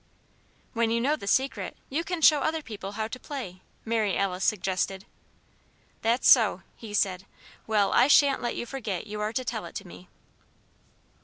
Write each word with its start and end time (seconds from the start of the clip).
"When 0.73 0.89
you 0.89 0.99
know 0.99 1.15
the 1.15 1.27
Secret 1.27 1.77
you 1.87 2.03
can 2.03 2.21
show 2.23 2.39
other 2.39 2.63
people 2.63 2.93
how 2.93 3.07
to 3.07 3.19
play," 3.19 3.61
Mary 3.85 4.17
Alice 4.17 4.43
suggested. 4.43 5.05
"That's 6.01 6.27
so," 6.27 6.63
he 6.75 6.91
said. 6.91 7.27
"Well, 7.67 7.93
I 7.93 8.07
shan't 8.07 8.41
let 8.41 8.55
you 8.55 8.65
forget 8.65 9.05
you 9.05 9.21
are 9.21 9.31
to 9.31 9.45
tell 9.45 9.63
it 9.65 9.75
to 9.75 9.85
me." 9.87 10.07